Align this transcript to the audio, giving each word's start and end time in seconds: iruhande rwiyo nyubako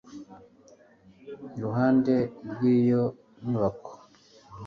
iruhande 1.57 2.15
rwiyo 2.49 3.03
nyubako 3.45 3.91